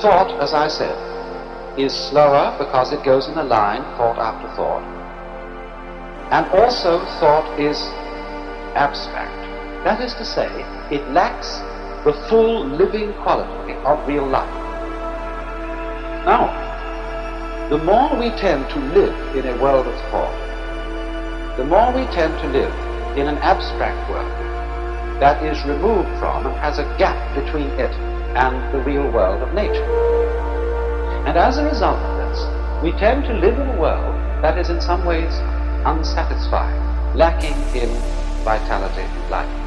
[0.00, 0.96] thought, as I said,
[1.78, 4.82] is slower because it goes in a line, thought after thought.
[6.30, 7.80] And also thought is
[8.74, 9.36] abstract.
[9.84, 10.48] That is to say,
[10.90, 11.58] it lacks
[12.04, 14.54] the full living quality of real life.
[16.24, 22.04] Now, the more we tend to live in a world of thought, the more we
[22.12, 22.74] tend to live
[23.16, 24.30] in an abstract world
[25.20, 27.90] that is removed from and has a gap between it
[28.36, 29.84] and the real world of nature.
[31.26, 34.68] And as a result of this, we tend to live in a world that is
[34.68, 35.32] in some ways
[35.86, 37.88] unsatisfying, lacking in
[38.44, 39.65] vitality and life.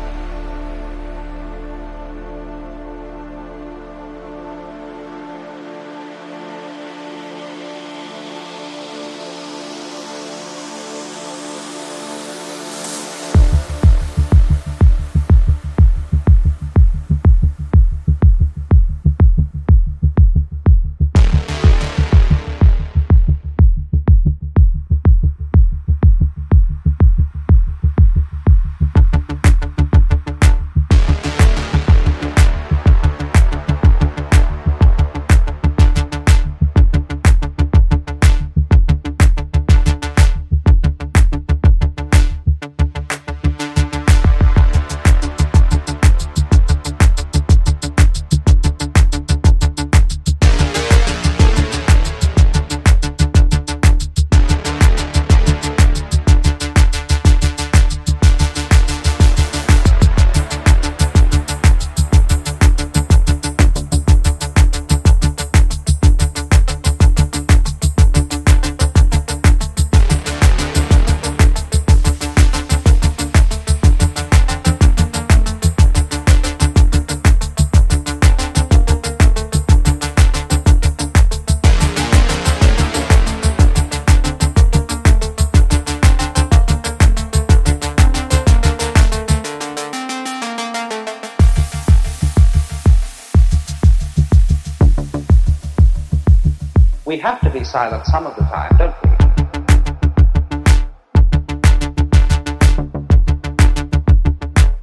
[97.10, 99.10] We have to be silent some of the time, don't we?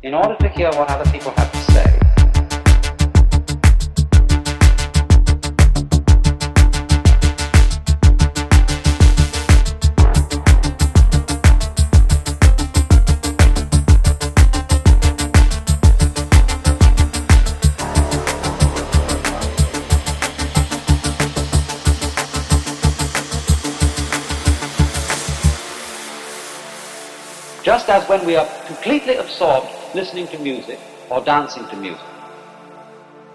[0.03, 1.86] In order to hear what other people have to say.
[27.67, 30.79] Just as when we are completely absorbed listening to music
[31.11, 32.07] or dancing to music,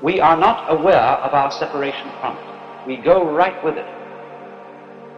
[0.01, 2.87] we are not aware of our separation from it.
[2.87, 3.85] We go right with it.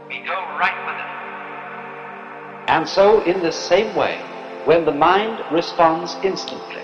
[0.10, 2.70] We go right with it.
[2.72, 4.20] And so, in the same way,
[4.66, 6.82] when the mind responds instantly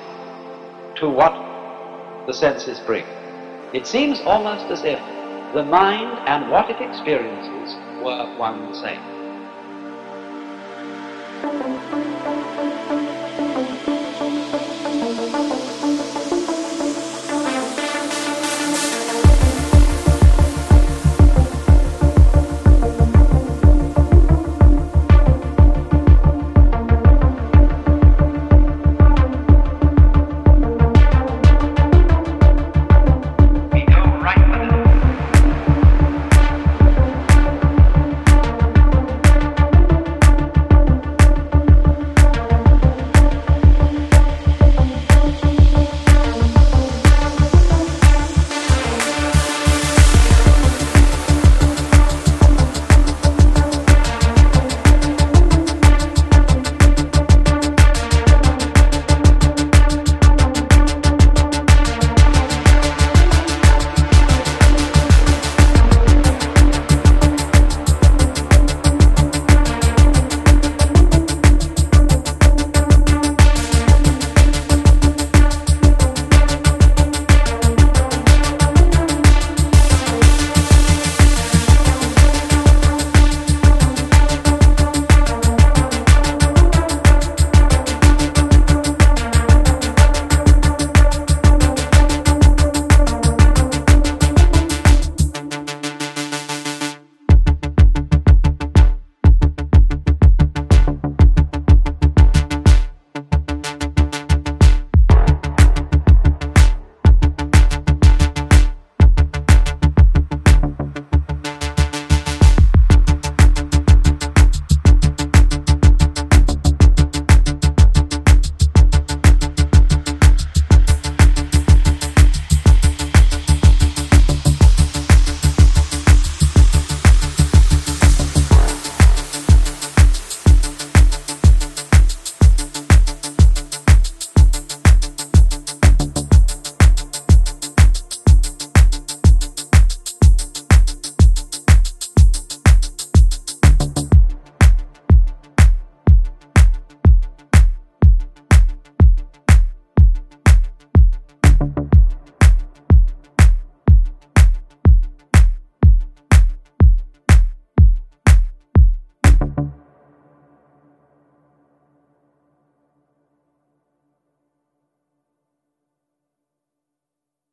[0.98, 1.34] to what
[2.28, 3.06] the senses bring,
[3.74, 5.00] it seems almost as if
[5.56, 9.02] the mind and what it experiences were one and the same.